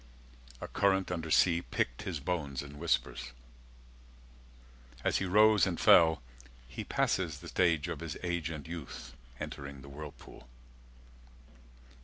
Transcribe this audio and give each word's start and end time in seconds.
A 0.59 0.67
current 0.67 1.11
under 1.11 1.29
sea 1.29 1.61
Picked 1.61 2.01
his 2.01 2.19
bones 2.19 2.63
in 2.63 2.79
whispers. 2.79 3.33
As 5.03 5.17
he 5.19 5.25
rose 5.25 5.67
and 5.67 5.79
fell 5.79 6.23
He 6.67 6.83
passed 6.83 7.17
the 7.17 7.47
stages 7.47 7.91
of 7.91 7.99
his 7.99 8.17
age 8.23 8.49
and 8.49 8.67
youth 8.67 9.15
Entering 9.39 9.83
the 9.83 9.89
whirlpool. 9.89 10.47